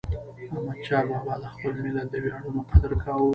[0.57, 3.29] احمدشاه بابا د خپل ملت د ویاړونو قدر کاوه.